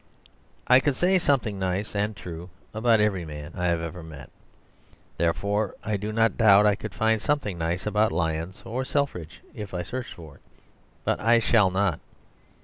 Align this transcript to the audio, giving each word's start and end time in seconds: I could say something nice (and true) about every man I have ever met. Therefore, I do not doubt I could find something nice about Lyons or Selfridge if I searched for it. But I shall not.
I 0.65 0.79
could 0.79 0.95
say 0.95 1.19
something 1.19 1.59
nice 1.59 1.95
(and 1.95 2.15
true) 2.15 2.49
about 2.73 2.99
every 2.99 3.23
man 3.23 3.51
I 3.55 3.67
have 3.67 3.81
ever 3.81 4.01
met. 4.01 4.31
Therefore, 5.17 5.75
I 5.83 5.95
do 5.95 6.11
not 6.11 6.37
doubt 6.37 6.65
I 6.65 6.73
could 6.73 6.95
find 6.95 7.21
something 7.21 7.55
nice 7.59 7.85
about 7.85 8.11
Lyons 8.11 8.63
or 8.65 8.83
Selfridge 8.83 9.41
if 9.53 9.75
I 9.75 9.83
searched 9.83 10.15
for 10.15 10.37
it. 10.37 10.41
But 11.03 11.19
I 11.19 11.37
shall 11.37 11.69
not. 11.69 11.99